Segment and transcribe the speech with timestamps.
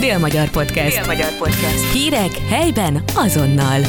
[0.00, 0.96] Dél-Magyar Podcast.
[0.96, 1.92] Dél-Magyar Podcast.
[1.92, 3.80] Hírek helyben azonnal.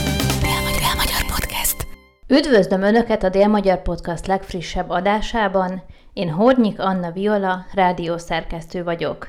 [0.42, 1.88] Dél-Magyar Podcast.
[2.28, 5.84] Üdvözlöm Önöket a Dél-Magyar Podcast legfrissebb adásában.
[6.14, 9.28] Én Hornyik Anna Viola, rádiószerkesztő vagyok.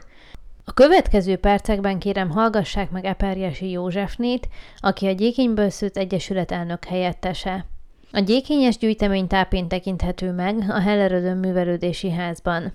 [0.65, 7.67] A következő percekben kérem hallgassák meg Eperjesi Józsefnét, aki a Gyékényből szült Egyesület elnök helyettese.
[8.13, 12.73] A gyékényes gyűjtemény tápén tekinthető meg a Hellerödön művelődési házban.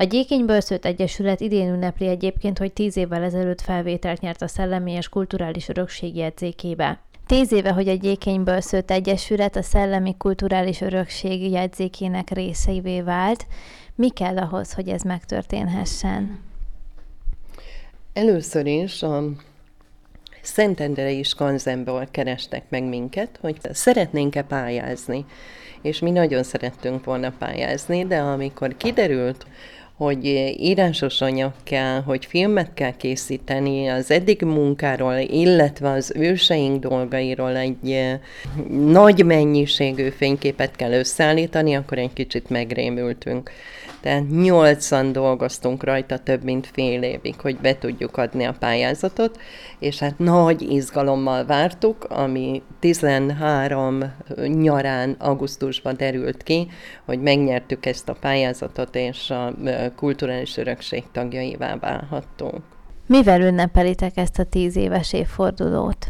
[0.00, 4.92] A Gyékényből szőtt Egyesület idén ünnepli egyébként, hogy tíz évvel ezelőtt felvételt nyert a Szellemi
[4.92, 7.00] és Kulturális Örökség jegyzékébe.
[7.26, 13.46] Tíz éve, hogy a Gyékényből szőtt Egyesület a Szellemi Kulturális Örökség jegyzékének részeivé vált.
[13.94, 16.40] Mi kell ahhoz, hogy ez megtörténhessen?
[18.12, 19.22] Először is a
[20.42, 25.24] Szentendrei Skanzenból kerestek meg minket, hogy szeretnénk-e pályázni.
[25.82, 29.46] És mi nagyon szerettünk volna pályázni, de amikor kiderült,
[30.00, 30.24] hogy
[30.58, 37.90] írásos anyag kell, hogy filmet kell készíteni az eddig munkáról, illetve az őseink dolgairól egy
[37.90, 38.18] eh,
[38.70, 43.50] nagy mennyiségű fényképet kell összeállítani, akkor egy kicsit megrémültünk.
[44.00, 49.38] Tehát nyolcan dolgoztunk rajta több mint fél évig, hogy be tudjuk adni a pályázatot,
[49.78, 54.04] és hát nagy izgalommal vártuk, ami 13
[54.46, 56.68] nyarán, augusztusban derült ki,
[57.04, 59.54] hogy megnyertük ezt a pályázatot, és a
[59.96, 62.60] kulturális örökség tagjaivá válhattunk.
[63.06, 66.06] Mivel ünnepelitek ezt a tíz éves évfordulót?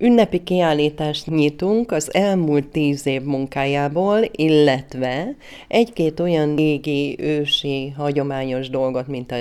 [0.00, 5.36] Ünnepi kiállítást nyitunk az elmúlt tíz év munkájából, illetve
[5.68, 9.36] egy-két olyan régi, ősi, hagyományos dolgot, mint a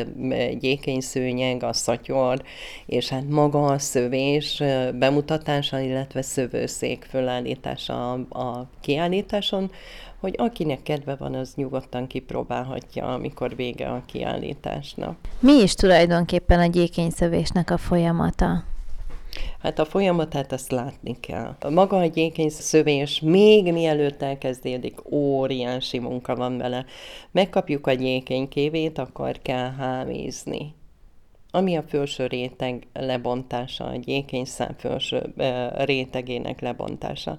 [0.60, 2.42] gyékenyszőnyeg, a szatyor,
[2.86, 4.64] és hát maga a szövés
[4.94, 9.72] bemutatása, illetve szövőszék fölállítása a, a kiállításon,
[10.20, 15.18] hogy akinek kedve van, az nyugodtan kipróbálhatja, amikor vége a kiállításnak.
[15.40, 18.76] Mi is tulajdonképpen a gyékenyszövésnek a folyamata?
[19.62, 21.56] Hát a folyamatát azt látni kell.
[21.60, 26.86] A maga a gyékeny szövés még mielőtt elkezdődik, óriási munka van vele.
[27.32, 30.74] Megkapjuk a gyékeny kévét, akkor kell hámízni.
[31.52, 35.34] Ami a felső réteg lebontása, a gyékeny szám felső
[35.78, 37.38] rétegének lebontása.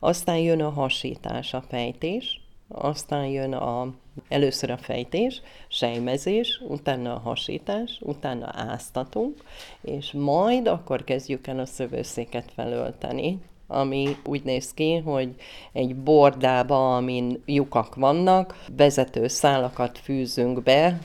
[0.00, 3.88] Aztán jön a hasítás, a fejtés, aztán jön a,
[4.28, 9.42] először a fejtés, sejmezés, utána a hasítás, utána áztatunk,
[9.80, 15.34] és majd akkor kezdjük el a szövőszéket felölteni, ami úgy néz ki, hogy
[15.72, 21.00] egy bordába, amin lyukak vannak, vezető szálakat fűzünk be,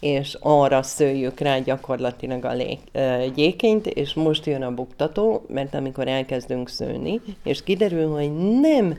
[0.00, 2.78] és arra szőjük rá gyakorlatilag a lég,
[3.34, 8.98] gyékényt, és most jön a buktató, mert amikor elkezdünk szőni, és kiderül, hogy nem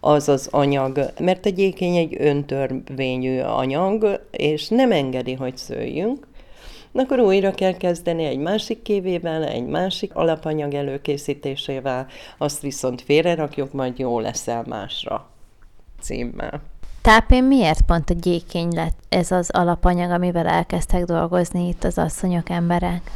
[0.00, 6.26] az az anyag, mert a gyékény egy öntörvényű anyag, és nem engedi, hogy szőjünk,
[6.92, 12.06] akkor újra kell kezdeni egy másik kévével, egy másik alapanyag előkészítésével,
[12.38, 15.28] azt viszont félrerakjuk, majd jó leszel másra
[16.00, 16.60] címmel.
[17.02, 22.50] Tápén miért pont a gyékény lett ez az alapanyag, amivel elkezdtek dolgozni itt az asszonyok,
[22.50, 23.10] emberek?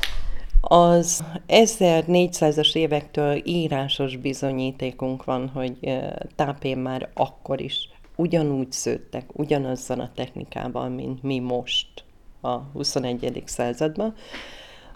[0.64, 5.98] Az 1400-as évektől írásos bizonyítékunk van, hogy
[6.34, 12.04] tápén már akkor is ugyanúgy szőttek, ugyanazzal a technikával, mint mi most
[12.40, 13.42] a 21.
[13.46, 14.14] században.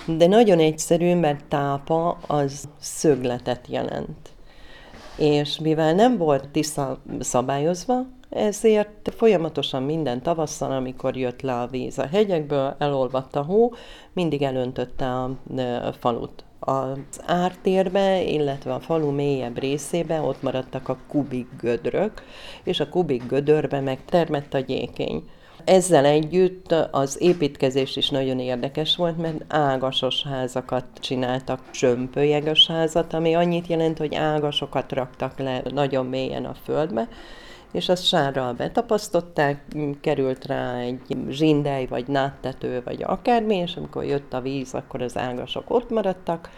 [0.07, 4.31] De nagyon egyszerű, mert tápa az szögletet jelent.
[5.19, 11.99] És mivel nem volt tiszta szabályozva, ezért folyamatosan minden tavasszal, amikor jött le a víz
[11.99, 13.75] a hegyekből, elolvadt a hó,
[14.13, 15.31] mindig elöntötte a,
[15.99, 16.45] falut.
[16.59, 22.23] Az ártérbe, illetve a falu mélyebb részébe ott maradtak a kubik gödrök,
[22.63, 25.23] és a kubik gödörbe meg termett a gyékény.
[25.65, 33.35] Ezzel együtt az építkezés is nagyon érdekes volt, mert ágasos házakat csináltak, csömpölyeges házat, ami
[33.35, 37.09] annyit jelent, hogy ágasokat raktak le nagyon mélyen a földbe,
[37.73, 39.65] és azt sárral betapasztották,
[40.01, 45.17] került rá egy zsindely, vagy náttető, vagy akármi, és amikor jött a víz, akkor az
[45.17, 46.51] ágasok ott maradtak,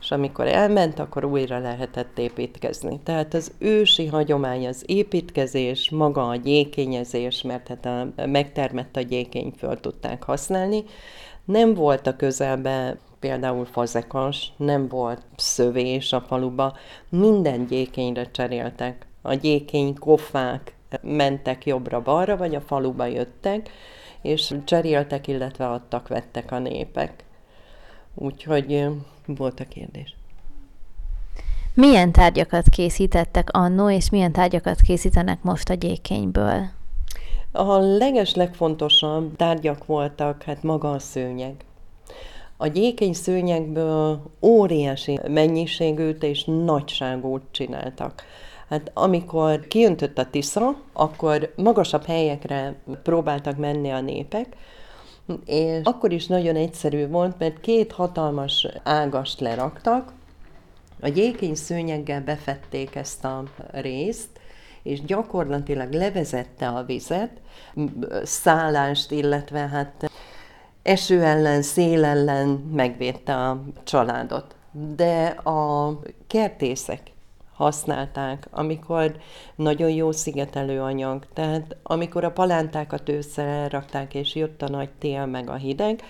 [0.00, 3.00] és amikor elment, akkor újra lehetett építkezni.
[3.04, 9.52] Tehát az ősi hagyomány az építkezés, maga a gyékényezés, mert hát a megtermett a gyékény
[9.58, 10.84] föl tudták használni.
[11.44, 16.76] Nem volt a közelben például fazekas, nem volt szövés a faluba,
[17.08, 23.70] minden gyékényre cseréltek a gyékény kofák mentek jobbra-balra, vagy a faluba jöttek,
[24.22, 27.24] és cseréltek, illetve adtak, vettek a népek.
[28.14, 28.86] Úgyhogy
[29.26, 30.14] volt a kérdés.
[31.74, 36.62] Milyen tárgyakat készítettek annó, és milyen tárgyakat készítenek most a gyékényből?
[37.52, 41.54] A leges legfontosabb tárgyak voltak, hát maga a szőnyeg.
[42.56, 48.22] A gyékeny szőnyegből óriási mennyiségűt és nagyságút csináltak.
[48.70, 54.56] Hát amikor kijöntött a Tisza, akkor magasabb helyekre próbáltak menni a népek,
[55.44, 60.12] és akkor is nagyon egyszerű volt, mert két hatalmas ágast leraktak,
[61.00, 64.28] a gyékény szőnyeggel befették ezt a részt,
[64.82, 67.30] és gyakorlatilag levezette a vizet,
[68.22, 70.10] szállást, illetve hát
[70.82, 74.54] eső ellen, szél ellen megvédte a családot.
[74.96, 75.92] De a
[76.26, 77.00] kertészek
[77.60, 79.16] használták, amikor
[79.54, 85.26] nagyon jó szigetelő anyag, tehát amikor a palántákat ősszel rakták, és jött a nagy tél
[85.26, 86.02] meg a hideg,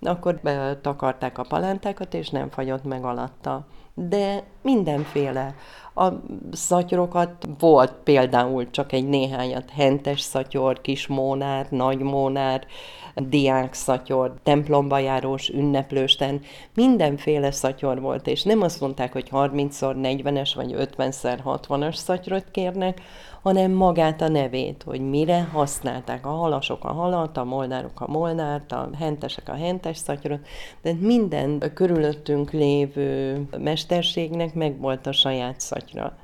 [0.00, 3.66] akkor betakarták a palántákat, és nem fagyott meg alatta.
[3.94, 5.54] De mindenféle.
[5.94, 6.08] A
[6.52, 12.66] szatyrokat volt például csak egy néhányat, hentes szatyor, kis mónár, nagy mónár,
[13.20, 16.40] diák szatyor, templomba járós, ünneplősten,
[16.74, 23.00] mindenféle szatyor volt, és nem azt mondták, hogy 30-szor 40-es vagy 50-szer 60-as szatyrot kérnek,
[23.42, 28.72] hanem magát a nevét, hogy mire használták a halasok a halat, a molnárok a molnárt,
[28.72, 30.46] a hentesek a hentes szatyrot,
[30.82, 36.16] de minden körülöttünk lévő mesterségnek meg volt a saját szatyra.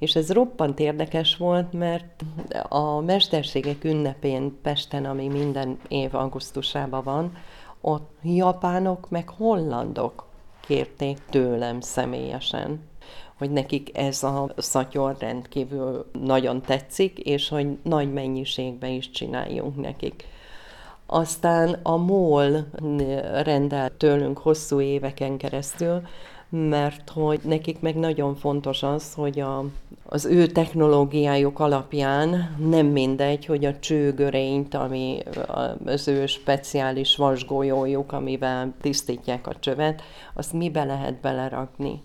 [0.00, 2.24] És ez roppant érdekes volt, mert
[2.68, 7.36] a mesterségek ünnepén Pesten, ami minden év augusztusában van,
[7.80, 10.26] ott japánok meg hollandok
[10.60, 12.80] kérték tőlem személyesen,
[13.38, 20.24] hogy nekik ez a szatyor rendkívül nagyon tetszik, és hogy nagy mennyiségben is csináljunk nekik.
[21.06, 22.66] Aztán a MOL
[23.42, 26.02] rendelt tőlünk hosszú éveken keresztül,
[26.50, 29.64] mert hogy nekik meg nagyon fontos az, hogy a,
[30.04, 35.22] az ő technológiájuk alapján nem mindegy, hogy a csőgörényt, ami
[35.84, 40.02] az ő speciális vasgolyójuk, amivel tisztítják a csövet,
[40.34, 42.00] azt mibe lehet belerakni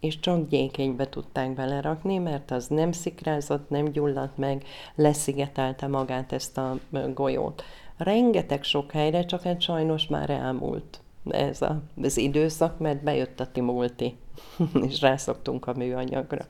[0.00, 4.64] és csak gyékenybe tudták belerakni, mert az nem szikrázott, nem gyulladt meg,
[4.94, 6.78] leszigetelte magát ezt a
[7.14, 7.62] golyót.
[7.96, 13.50] Rengeteg sok helyre, csak hát sajnos már elmúlt ez a, az időszak, mert bejött a
[13.52, 14.16] timulti,
[14.88, 16.44] és rászoktunk a műanyagra,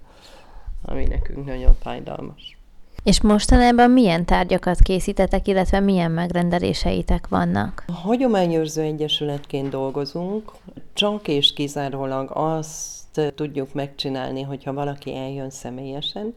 [0.83, 2.59] ami nekünk nagyon fájdalmas.
[3.05, 7.85] És mostanában milyen tárgyakat készítetek, illetve milyen megrendeléseitek vannak?
[7.87, 10.53] A Hagyományőrző Egyesületként dolgozunk,
[10.93, 16.35] csak és kizárólag azt tudjuk megcsinálni, hogyha valaki eljön személyesen,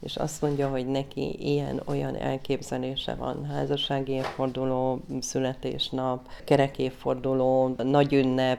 [0.00, 8.58] és azt mondja, hogy neki ilyen-olyan elképzelése van, házassági évforduló, születésnap, kerekévforduló, nagy ünnep,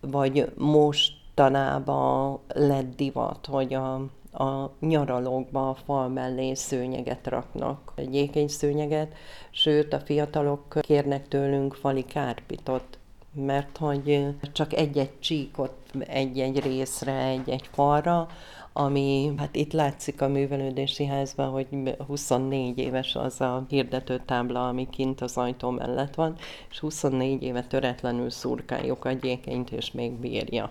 [0.00, 3.94] vagy mostanában lett divat, hogy a,
[4.32, 9.12] a nyaralókba a fal mellé szőnyeget raknak, egy ékeny szőnyeget,
[9.50, 12.98] sőt a fiatalok kérnek tőlünk fali kárpitot,
[13.32, 18.28] mert hogy csak egy-egy csíkot egy-egy részre, egy-egy falra,
[18.76, 24.88] ami, hát itt látszik a művelődési házban, hogy 24 éves az a hirdető tábla, ami
[24.90, 26.36] kint az ajtó mellett van,
[26.70, 30.70] és 24 éve töretlenül szurkáljuk a gyékenyt, és még bírja.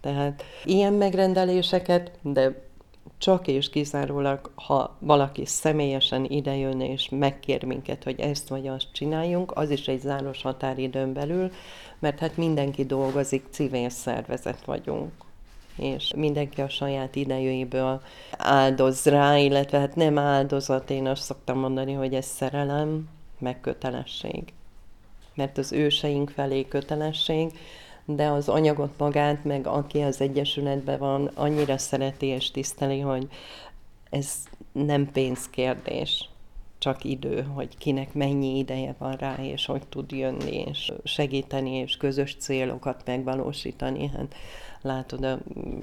[0.00, 2.69] Tehát ilyen megrendeléseket, de
[3.18, 9.52] csak és kizárólag, ha valaki személyesen idejön és megkér minket, hogy ezt vagy azt csináljunk,
[9.56, 11.50] az is egy záros határidőn belül,
[11.98, 15.12] mert hát mindenki dolgozik, civil szervezet vagyunk
[15.80, 18.02] és mindenki a saját idejéből
[18.38, 24.52] áldoz rá, illetve hát nem áldozat, én azt szoktam mondani, hogy ez szerelem, meg kötelesség.
[25.34, 27.58] Mert az őseink felé kötelesség,
[28.16, 33.28] de az anyagot magát, meg aki az Egyesületben van, annyira szereti és tiszteli, hogy
[34.10, 34.34] ez
[34.72, 36.28] nem pénzkérdés,
[36.80, 41.96] csak idő, hogy kinek mennyi ideje van rá, és hogy tud jönni, és segíteni, és
[41.96, 44.06] közös célokat megvalósítani.
[44.06, 44.34] Hát
[44.82, 45.38] látod a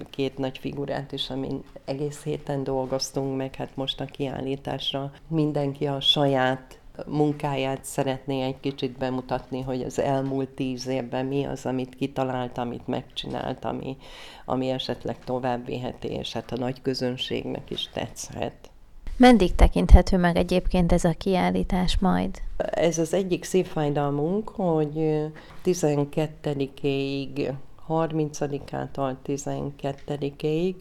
[0.09, 5.99] két nagy figurát is, amin egész héten dolgoztunk, meg hát most a kiállításra mindenki a
[5.99, 12.57] saját munkáját szeretné egy kicsit bemutatni, hogy az elmúlt tíz évben mi az, amit kitalált,
[12.57, 13.97] amit megcsinált, ami,
[14.45, 18.69] ami esetleg tovább viheti, és hát a nagy közönségnek is tetszhet.
[19.17, 22.41] Meddig tekinthető meg egyébként ez a kiállítás majd?
[22.57, 25.25] Ez az egyik szívfájdalmunk, hogy
[25.65, 27.53] 12-ig
[27.87, 30.75] 30-ától 12-ig,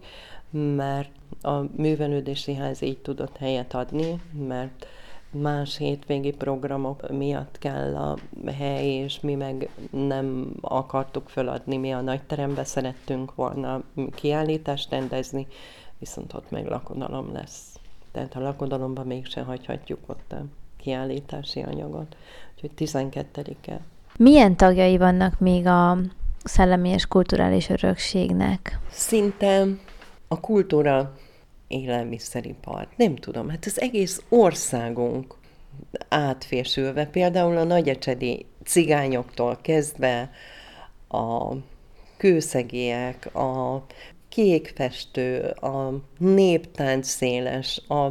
[0.76, 1.10] mert
[1.42, 4.86] a művelődési ház így tudott helyet adni, mert
[5.40, 8.16] más hétvégi programok miatt kell a
[8.50, 13.82] hely, és mi meg nem akartuk feladni, mi a nagy terembe szerettünk volna
[14.14, 15.46] kiállítást rendezni,
[15.98, 17.78] viszont ott meg lakodalom lesz.
[18.12, 20.44] Tehát a lakodalomban mégsem hagyhatjuk ott a
[20.76, 22.16] kiállítási anyagot.
[22.54, 23.80] Úgyhogy 12-e.
[24.18, 25.98] Milyen tagjai vannak még a
[26.44, 28.78] szellemi és kulturális örökségnek?
[28.90, 29.66] Szinte
[30.28, 31.12] a kultúra
[31.68, 32.88] élelmiszeripar.
[32.96, 35.34] Nem tudom, hát az egész országunk
[36.08, 40.30] átfésülve, például a nagyecsedi cigányoktól kezdve
[41.08, 41.54] a
[42.16, 43.86] kőszegiek, a
[44.28, 48.08] kékfestő, a néptánc széles, a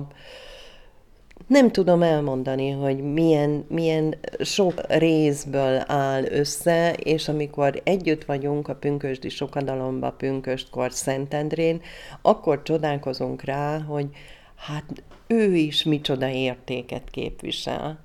[1.48, 8.76] nem tudom elmondani, hogy milyen, milyen sok részből áll össze, és amikor együtt vagyunk a
[8.76, 11.82] pünkösdi sokadalomba, pünköstkor Szentendrén,
[12.22, 14.08] akkor csodálkozunk rá, hogy
[14.56, 18.05] hát ő is micsoda értéket képvisel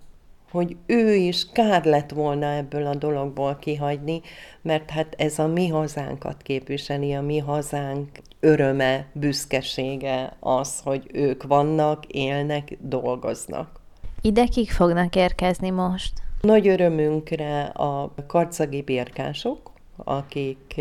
[0.51, 4.21] hogy ő is kár lett volna ebből a dologból kihagyni,
[4.63, 8.09] mert hát ez a mi hazánkat képviseli, a mi hazánk
[8.41, 13.81] öröme, büszkesége az, hogy ők vannak, élnek, dolgoznak.
[14.21, 16.13] Ide kik fognak érkezni most?
[16.41, 20.81] Nagy örömünkre a karcagi birkások, akik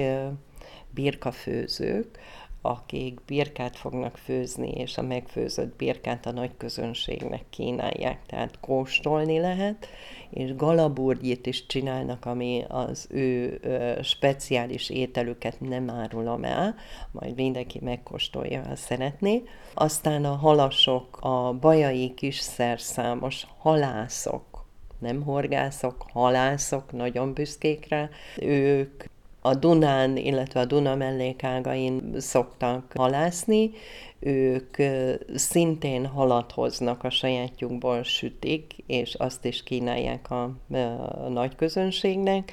[0.93, 2.19] birkafőzők,
[2.61, 9.87] akik birkát fognak főzni, és a megfőzött birkát a nagy közönségnek kínálják, tehát kóstolni lehet,
[10.29, 16.75] és galaburgyit is csinálnak, ami az ő ö, speciális ételüket nem árulom el,
[17.11, 19.43] majd mindenki megkóstolja, ha szeretné.
[19.73, 24.65] Aztán a halasok, a bajai kis szerszámos halászok,
[24.99, 28.09] nem horgászok, halászok, nagyon büszkék rá.
[28.37, 29.03] Ők
[29.49, 33.71] a Dunán, illetve a Duna mellékágain szoktak halászni,
[34.19, 34.77] ők
[35.35, 40.43] szintén halat hoznak a sajátjukból, sütik, és azt is kínálják a,
[41.23, 42.51] a nagy közönségnek.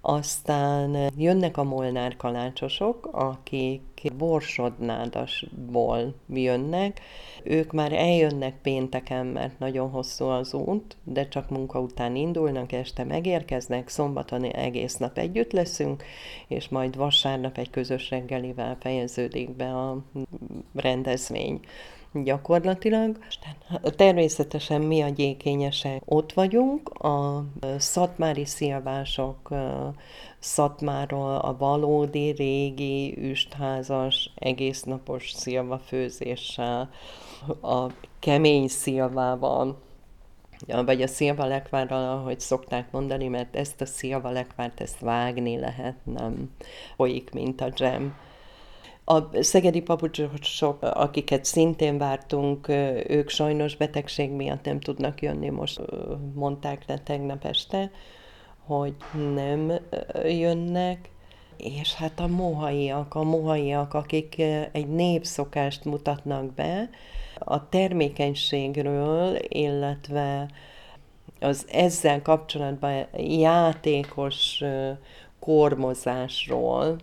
[0.00, 7.00] Aztán jönnek a molnár kalácsosok, akik Borsodnádasból jönnek.
[7.42, 13.04] Ők már eljönnek pénteken, mert nagyon hosszú az út, de csak munka után indulnak, este
[13.04, 16.02] megérkeznek, szombaton egész nap együtt leszünk,
[16.48, 20.04] és majd vasárnap egy közös reggelivel fejeződik be a
[20.74, 21.60] rendezvény
[22.22, 23.18] gyakorlatilag.
[23.82, 26.02] Természetesen mi a gyékényesek?
[26.04, 27.44] Ott vagyunk, a
[27.78, 29.50] szatmári szilvások
[30.38, 36.90] Szatmáról a valódi, régi, üstházas, egésznapos szilvafőzéssel,
[37.62, 37.86] a
[38.18, 39.82] kemény szilvával,
[40.84, 46.50] vagy a szilvalekvárral, ahogy szokták mondani, mert ezt a szilvalekvárt, ezt vágni lehet, nem
[46.96, 48.14] folyik, mint a dzsem
[49.08, 52.68] a szegedi papucsosok, akiket szintén vártunk,
[53.08, 55.80] ők sajnos betegség miatt nem tudnak jönni, most
[56.34, 57.90] mondták le tegnap este,
[58.64, 58.94] hogy
[59.34, 59.72] nem
[60.24, 61.10] jönnek,
[61.56, 64.38] és hát a mohaiak, a mohaiak, akik
[64.72, 66.90] egy népszokást mutatnak be,
[67.38, 70.50] a termékenységről, illetve
[71.40, 74.62] az ezzel kapcsolatban játékos
[75.38, 76.96] kormozásról,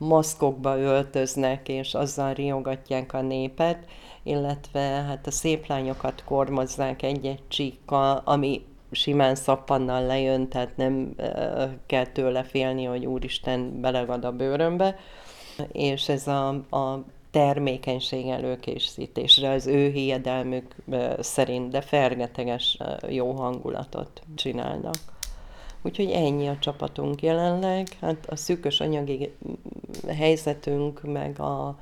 [0.00, 3.86] maszkokba öltöznek, és azzal riogatják a népet,
[4.22, 11.14] illetve hát a szép lányokat kormozzák egy-egy csíkkal, ami simán szappannal lejön, tehát nem
[11.86, 14.96] kell tőle félni, hogy úristen belegad a bőrömbe,
[15.72, 20.74] és ez a, a termékenység előkészítésre az ő hiedelmük
[21.18, 22.78] szerint, de fergeteges
[23.08, 24.94] jó hangulatot csinálnak.
[25.82, 27.88] Úgyhogy ennyi a csapatunk jelenleg.
[28.00, 29.32] Hát a szűkös anyagi
[30.08, 31.78] helyzetünk, meg a,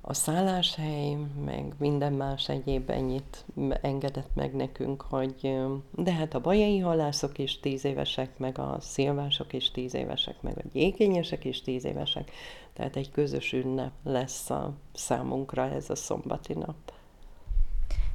[0.00, 3.44] a szálláshely, meg minden más egyéb ennyit
[3.82, 5.56] engedett meg nekünk, hogy
[5.90, 10.58] de hát a bajai halászok is tíz évesek, meg a szilvások is tíz évesek, meg
[10.58, 12.30] a gyékényesek is tíz évesek,
[12.72, 16.92] tehát egy közös ünnep lesz a számunkra ez a szombati nap.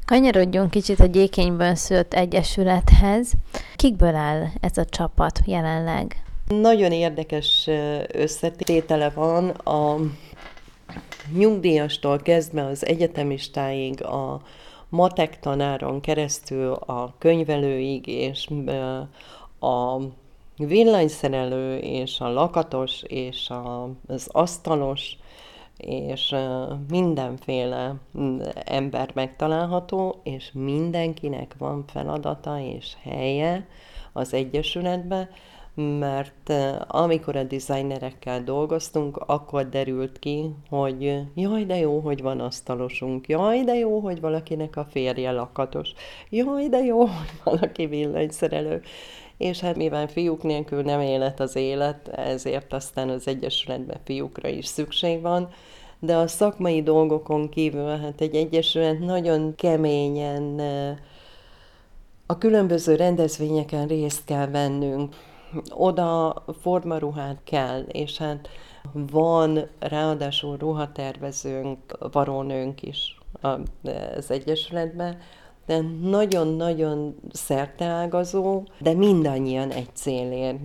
[0.05, 3.31] Kanyarodjunk kicsit a Gyékényből szült egyesülethez.
[3.75, 6.23] Kikből áll ez a csapat jelenleg?
[6.47, 7.69] Nagyon érdekes
[8.07, 9.97] összetétele van a
[11.33, 14.41] nyugdíjastól kezdve az egyetemistáig, a
[14.89, 18.49] matek tanáron keresztül a könyvelőig, és
[19.59, 19.97] a
[20.57, 23.49] villanyszerelő, és a lakatos, és
[24.07, 25.17] az asztalos,
[25.77, 26.35] és
[26.89, 27.95] mindenféle
[28.65, 33.67] ember megtalálható, és mindenkinek van feladata és helye
[34.13, 35.29] az Egyesületben,
[35.75, 36.53] mert
[36.87, 43.63] amikor a designerekkel dolgoztunk, akkor derült ki, hogy jaj, de jó, hogy van asztalosunk, jaj,
[43.63, 45.93] de jó, hogy valakinek a férje lakatos,
[46.29, 48.81] jaj, de jó, hogy valaki villanyszerelő.
[49.37, 54.65] És hát mivel fiúk nélkül nem élet az élet, ezért aztán az Egyesületben fiúkra is
[54.65, 55.49] szükség van,
[55.99, 60.59] de a szakmai dolgokon kívül hát egy Egyesület nagyon keményen
[62.25, 65.15] A különböző rendezvényeken részt kell vennünk,
[65.69, 68.49] oda formaruhát kell, és hát
[68.93, 73.19] van ráadásul ruhatervezőnk, varónőnk is
[74.17, 75.17] az Egyesületben,
[75.65, 80.57] de nagyon-nagyon szerteágazó, de mindannyian egy célért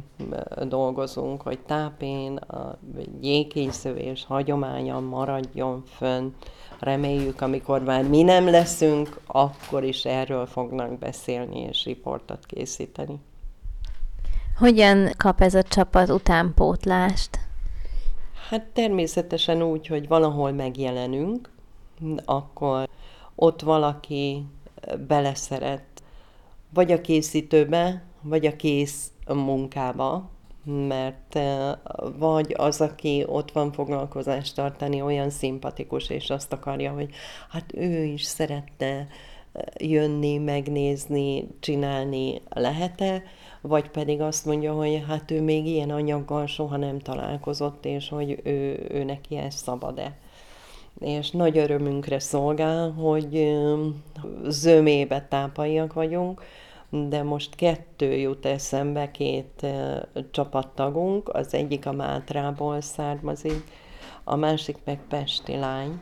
[0.68, 2.78] dolgozunk, hogy tápén a
[3.20, 6.28] gyékényszövés hagyománya maradjon fönn.
[6.80, 13.18] Reméljük, amikor már mi nem leszünk, akkor is erről fognak beszélni és riportot készíteni.
[14.58, 17.38] Hogyan kap ez a csapat utánpótlást?
[18.48, 21.50] Hát természetesen úgy, hogy valahol megjelenünk,
[22.24, 22.88] akkor
[23.34, 24.46] ott valaki
[25.06, 25.84] beleszeret,
[26.74, 30.30] vagy a készítőbe, vagy a kész munkába,
[30.64, 31.38] mert
[32.18, 37.10] vagy az, aki ott van foglalkozást tartani, olyan szimpatikus, és azt akarja, hogy
[37.48, 39.06] hát ő is szeretne
[39.78, 43.22] jönni, megnézni, csinálni lehet-e,
[43.60, 48.40] vagy pedig azt mondja, hogy hát ő még ilyen anyaggal soha nem találkozott, és hogy
[48.42, 50.16] ő, ő neki ez szabad-e.
[50.98, 53.58] És nagy örömünkre szolgál, hogy
[54.44, 56.42] zömébe tápaiak vagyunk,
[56.90, 59.66] de most kettő jut eszembe, két
[60.30, 63.64] csapattagunk, az egyik a Mátrából származik,
[64.24, 66.00] a másik meg Pesti lány,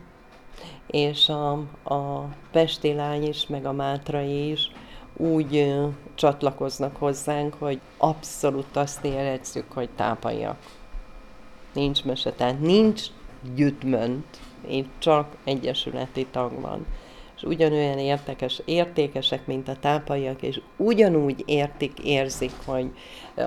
[0.86, 1.52] és a,
[1.94, 4.70] a Pesti lány is, meg a Mátrai is
[5.16, 5.74] úgy
[6.14, 10.56] csatlakoznak hozzánk, hogy abszolút azt érezzük, hogy tápaiak.
[11.72, 13.02] Nincs mese, tehát nincs
[13.54, 16.86] gyütmönt, itt csak egyesületi tag van.
[17.36, 22.90] És ugyanolyan értekes, értékesek, mint a tápaiak, és ugyanúgy értik, érzik, hogy,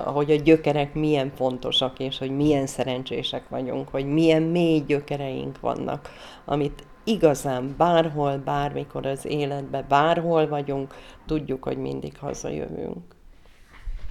[0.04, 6.10] hogy a gyökerek milyen fontosak, és hogy milyen szerencsések vagyunk, hogy milyen mély gyökereink vannak,
[6.44, 10.94] amit igazán bárhol, bármikor az életben, bárhol vagyunk,
[11.26, 13.21] tudjuk, hogy mindig hazajövünk.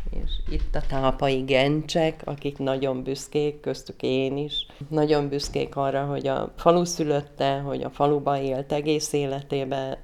[0.10, 6.28] És itt a tápai gencsek, akik nagyon büszkék, köztük én is, nagyon büszkék arra, hogy
[6.28, 9.98] a falu szülötte, hogy a faluba élt egész életében,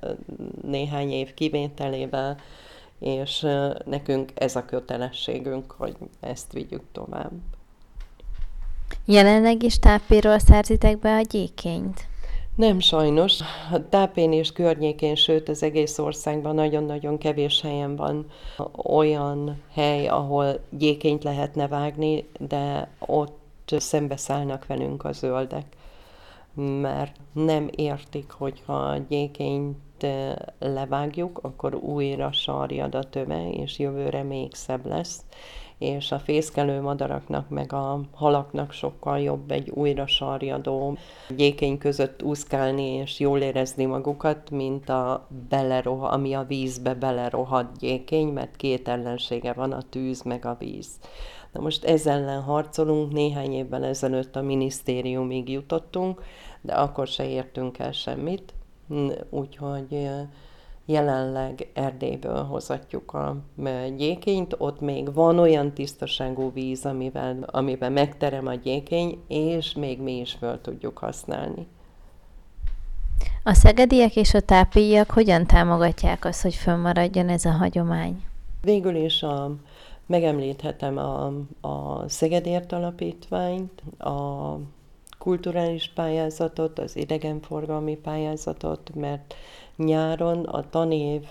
[0.62, 2.38] néhány év kivételével,
[3.00, 3.45] és
[3.86, 7.32] nekünk ez a kötelességünk, hogy ezt vigyük tovább.
[9.06, 12.08] Jelenleg is tápéről szerzitek be a gyékényt?
[12.58, 13.39] Nem sajnos.
[13.72, 18.26] A tápén és környékén, sőt az egész országban nagyon-nagyon kevés helyen van
[18.86, 25.65] olyan hely, ahol gyékényt lehetne vágni, de ott szembeszállnak velünk a zöldek,
[26.82, 29.78] mert nem értik, hogy ha a gyékényt
[30.60, 35.25] levágjuk, akkor újra sarjad a töve, és jövőre még szebb lesz
[35.77, 40.97] és a fészkelő madaraknak meg a halaknak sokkal jobb egy újra sarjadó
[41.36, 48.27] gyékény között úszkálni és jól érezni magukat, mint a beleroha, ami a vízbe belerohadt gyékény,
[48.27, 50.88] mert két ellensége van, a tűz meg a víz.
[51.51, 56.21] Na most ezzel ellen harcolunk, néhány évvel ezelőtt a minisztériumig jutottunk,
[56.62, 58.53] de akkor se értünk el semmit,
[59.30, 60.10] úgyhogy
[60.86, 63.38] jelenleg Erdélyből hozatjuk a
[63.97, 70.19] gyékényt, ott még van olyan tisztaságú víz, amivel, amiben megterem a gyékény, és még mi
[70.19, 71.67] is föl tudjuk használni.
[73.43, 78.23] A szegediek és a tápíjak hogyan támogatják azt, hogy fönnmaradjon ez a hagyomány?
[78.62, 79.56] Végül is a,
[80.06, 81.26] megemlíthetem a,
[81.62, 84.54] a Szegedért Alapítványt, a
[85.17, 89.36] kulturális pályázatot, az idegenforgalmi pályázatot, mert
[89.75, 91.21] nyáron a tanév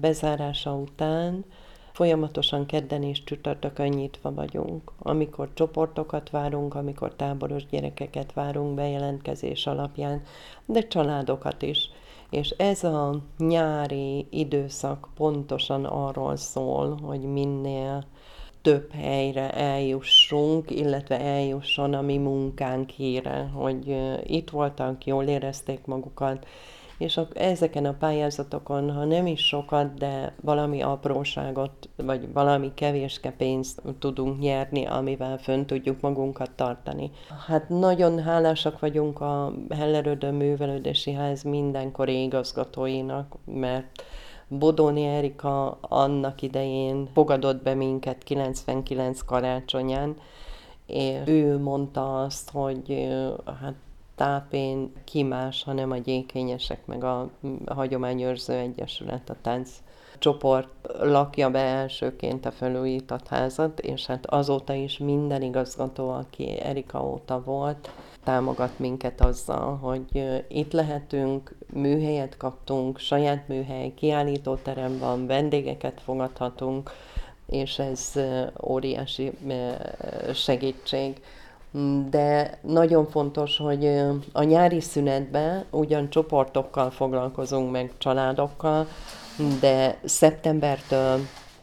[0.00, 1.44] bezárása után
[1.92, 4.92] folyamatosan kedden és csütörtökön nyitva vagyunk.
[4.98, 10.22] Amikor csoportokat várunk, amikor táboros gyerekeket várunk bejelentkezés alapján,
[10.66, 11.90] de családokat is.
[12.30, 18.04] És ez a nyári időszak pontosan arról szól, hogy minél
[18.62, 26.46] több helyre eljussunk, illetve eljusson a mi munkánk híre, hogy itt voltak, jól érezték magukat,
[27.00, 33.30] és a, ezeken a pályázatokon, ha nem is sokat, de valami apróságot, vagy valami kevéske
[33.30, 37.10] pénzt tudunk nyerni, amivel fönn tudjuk magunkat tartani.
[37.46, 44.04] Hát nagyon hálásak vagyunk a Hellerödön Művelődési Ház mindenkori igazgatóinak, mert
[44.52, 50.16] Bodóni Erika annak idején fogadott be minket 99 karácsonyán,
[50.86, 53.08] és ő mondta azt, hogy
[53.60, 53.74] hát
[54.14, 57.30] tápén ki más, hanem a gyékényesek, meg a
[57.66, 59.70] Hagyományőrző Egyesület, a tánc
[60.18, 60.68] csoport
[61.00, 67.42] lakja be elsőként a felújított házat, és hát azóta is minden igazgató, aki Erika óta
[67.44, 67.90] volt,
[68.24, 76.90] támogat minket azzal, hogy itt lehetünk, műhelyet kaptunk, saját műhely, kiállítóterem van, vendégeket fogadhatunk,
[77.46, 78.12] és ez
[78.66, 79.32] óriási
[80.34, 81.22] segítség.
[82.10, 83.86] De nagyon fontos, hogy
[84.32, 88.86] a nyári szünetben ugyan csoportokkal foglalkozunk, meg családokkal,
[89.60, 91.20] de szeptembertől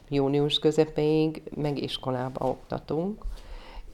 [0.10, 3.24] június közepéig meg iskolába oktatunk,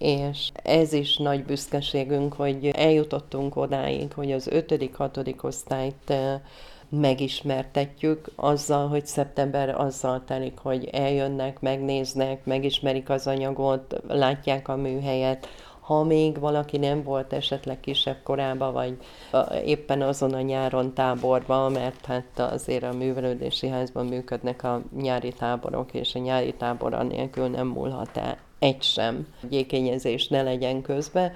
[0.03, 5.43] és ez is nagy büszkeségünk, hogy eljutottunk odáig, hogy az 5.-6.
[5.43, 6.13] osztályt
[6.89, 15.47] megismertetjük azzal, hogy szeptember azzal telik, hogy eljönnek, megnéznek, megismerik az anyagot, látják a műhelyet,
[15.79, 18.97] ha még valaki nem volt esetleg kisebb korában, vagy
[19.65, 25.93] éppen azon a nyáron táborban, mert hát azért a művelődési házban működnek a nyári táborok,
[25.93, 31.31] és a nyári tábor nélkül nem múlhat el egy sem gyékényezés ne legyen közben,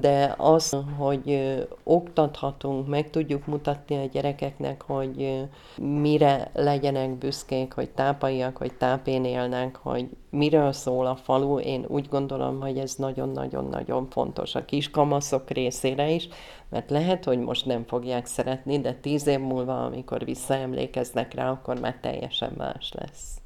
[0.00, 5.46] de az, hogy oktathatunk, meg tudjuk mutatni a gyerekeknek, hogy
[5.78, 12.08] mire legyenek büszkék, hogy tápaiak, hogy tápén élnek, hogy miről szól a falu, én úgy
[12.08, 16.28] gondolom, hogy ez nagyon-nagyon-nagyon fontos a kiskamaszok részére is,
[16.70, 21.80] mert lehet, hogy most nem fogják szeretni, de tíz év múlva, amikor visszaemlékeznek rá, akkor
[21.80, 23.42] már teljesen más lesz.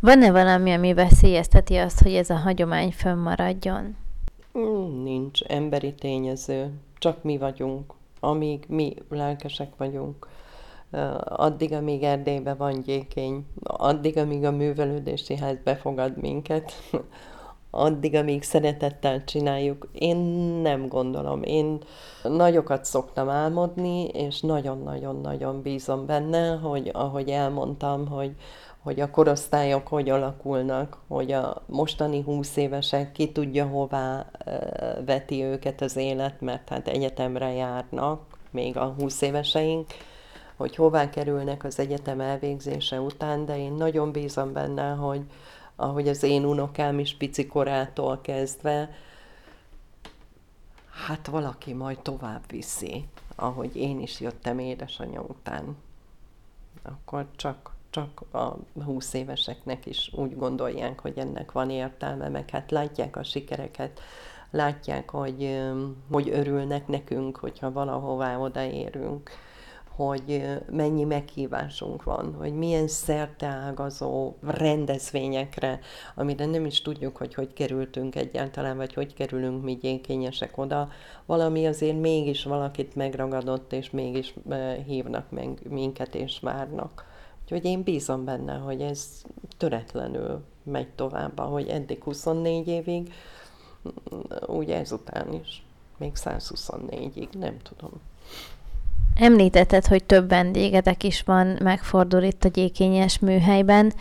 [0.00, 3.96] Van-e valami, ami veszélyezteti azt, hogy ez a hagyomány fönnmaradjon?
[4.52, 7.92] Hmm, nincs emberi tényező, csak mi vagyunk.
[8.20, 10.26] Amíg mi lelkesek vagyunk,
[11.24, 16.72] addig, amíg Erdélyben van gyékény, addig, amíg a művelődési ház befogad minket,
[17.70, 20.16] addig, amíg szeretettel csináljuk, én
[20.62, 21.42] nem gondolom.
[21.42, 21.78] Én
[22.22, 28.34] nagyokat szoktam álmodni, és nagyon-nagyon-nagyon bízom benne, hogy ahogy elmondtam, hogy
[28.88, 34.30] hogy a korosztályok hogy alakulnak, hogy a mostani húsz évesek ki tudja hová
[35.04, 39.86] veti őket az élet, mert hát egyetemre járnak, még a húsz éveseink,
[40.56, 45.20] hogy hová kerülnek az egyetem elvégzése után, de én nagyon bízom benne, hogy
[45.76, 48.90] ahogy az én unokám is pici korától kezdve,
[51.06, 53.04] hát valaki majd tovább viszi,
[53.36, 55.76] ahogy én is jöttem édesanyja után.
[56.82, 62.70] Akkor csak csak a 20 éveseknek is úgy gondolják, hogy ennek van értelme, meg hát
[62.70, 64.00] látják a sikereket,
[64.50, 65.60] látják, hogy,
[66.10, 69.30] hogy örülnek nekünk, hogyha valahová odaérünk,
[69.98, 75.80] hogy mennyi meghívásunk van, hogy milyen szerteágazó rendezvényekre,
[76.14, 80.88] amire nem is tudjuk, hogy hogy kerültünk egyáltalán, vagy hogy kerülünk mi gyékényesek oda,
[81.26, 84.34] valami azért mégis valakit megragadott, és mégis
[84.86, 87.06] hívnak meg minket, és várnak.
[87.50, 89.22] Úgyhogy én bízom benne, hogy ez
[89.56, 93.12] töretlenül megy tovább, ahogy eddig 24 évig,
[94.46, 95.62] úgy ezután is,
[95.96, 97.90] még 124-ig, nem tudom.
[99.14, 103.92] Említetted, hogy több vendégetek is van, megfordul itt a gyékényes műhelyben.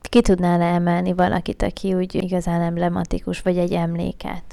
[0.00, 4.44] Ki tudnál emelni valakit, aki úgy igazán emblematikus, vagy egy emléket?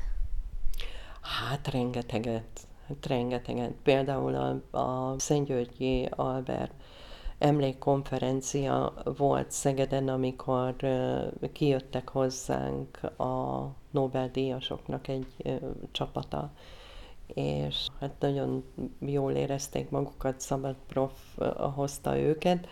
[1.22, 3.72] Hát rengeteget, hát rengeteget.
[3.84, 6.74] Például a, a Szentgyörgyi Albert
[7.44, 10.76] emlékkonferencia volt Szegeden, amikor
[11.52, 15.60] kijöttek hozzánk a Nobel-díjasoknak egy
[15.92, 16.52] csapata,
[17.34, 18.64] és hát nagyon
[19.00, 21.38] jól érezték magukat, Szabad Prof
[21.76, 22.68] hozta őket,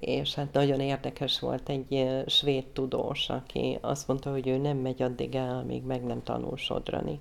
[0.00, 5.02] és hát nagyon érdekes volt egy svéd tudós, aki azt mondta, hogy ő nem megy
[5.02, 7.20] addig el, amíg meg nem tanul sodrani,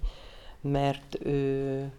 [0.61, 1.91] mert ő,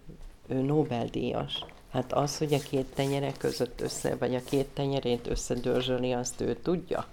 [0.46, 1.64] ő Nobel-díjas.
[1.92, 6.54] Hát az, hogy a két tenyere között össze, vagy a két tenyerét összedörzsöli, azt ő
[6.54, 7.06] tudja.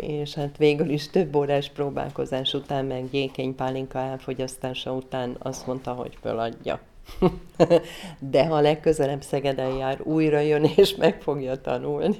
[0.00, 5.92] És hát végül is több órás próbálkozás után, meg gyékeny pálinka elfogyasztása után azt mondta,
[5.92, 6.80] hogy föladja.
[8.18, 12.16] De ha legközelebb Szegeden jár, újra jön és meg fogja tanulni.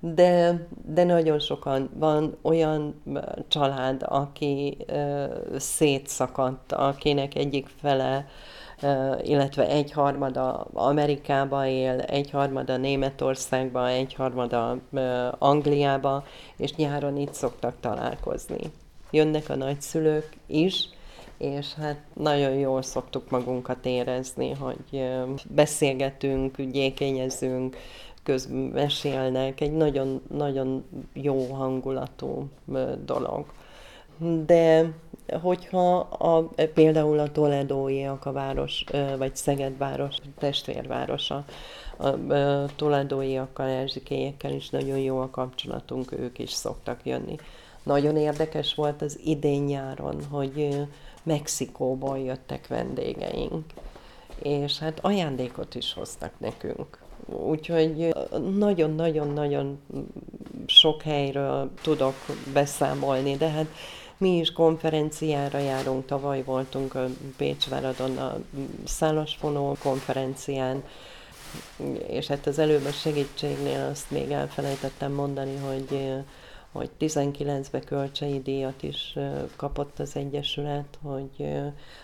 [0.00, 3.02] De, de nagyon sokan van olyan
[3.48, 8.26] család, aki uh, szétszakadt, akinek egyik fele
[9.22, 14.78] illetve egyharmada Amerikába él, egyharmada Németországba, egyharmada
[15.38, 16.24] Angliába,
[16.56, 18.60] és nyáron itt szoktak találkozni.
[19.10, 20.88] Jönnek a nagyszülők is,
[21.38, 25.08] és hát nagyon jól szoktuk magunkat érezni, hogy
[25.48, 27.76] beszélgetünk, gyékényezünk,
[28.22, 32.48] közben mesélnek, egy nagyon-nagyon jó hangulatú
[33.04, 33.44] dolog
[34.46, 34.92] de
[35.42, 36.40] hogyha a,
[36.74, 38.84] például a Toledóiak a város,
[39.18, 41.44] vagy Szeged város testvérvárosa,
[41.96, 47.36] a, a Toledóiakkal, Erzsikélyekkel is nagyon jó a kapcsolatunk, ők is szoktak jönni.
[47.82, 50.86] Nagyon érdekes volt az idén nyáron, hogy
[51.22, 53.64] Mexikóból jöttek vendégeink,
[54.42, 56.98] és hát ajándékot is hoztak nekünk.
[57.26, 58.14] Úgyhogy
[58.56, 59.78] nagyon-nagyon-nagyon
[60.66, 62.14] sok helyről tudok
[62.52, 63.66] beszámolni, de hát
[64.16, 66.98] mi is konferenciára járunk, tavaly voltunk
[67.36, 68.36] Pécsváradon a
[68.84, 70.84] Szálasfonó konferencián,
[72.06, 76.22] és hát az előbb segítségnél azt még elfelejtettem mondani, hogy
[76.74, 79.16] hogy 19-ben kölcsei díjat is
[79.56, 81.48] kapott az Egyesület, hogy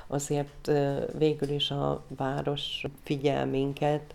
[0.06, 0.70] azért
[1.18, 4.14] végül is a város figyel minket,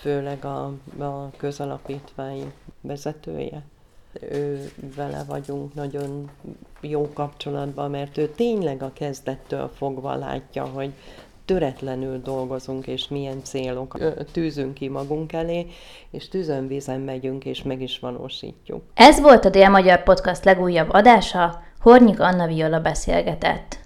[0.00, 0.64] főleg a,
[0.98, 3.62] a közalapítvány vezetője.
[4.20, 6.30] Ő vele vagyunk nagyon
[6.80, 10.92] jó kapcsolatban, mert ő tényleg a kezdettől fogva látja, hogy
[11.44, 13.98] töretlenül dolgozunk, és milyen célok
[14.32, 15.66] tűzünk ki magunk elé,
[16.10, 18.82] és tűzön vízen megyünk, és meg is valósítjuk.
[18.94, 23.83] Ez volt a Dél-Magyar Podcast legújabb adása, Hornyik Anna Viola beszélgetett.